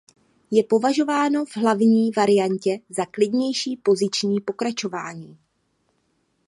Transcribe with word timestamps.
Je 0.51 0.63
považováno 0.63 1.45
v 1.45 1.55
hlavní 1.57 2.11
variantě 2.11 2.79
za 2.89 3.05
klidnější 3.05 3.77
poziční 3.77 4.41
pokračování. 4.41 5.37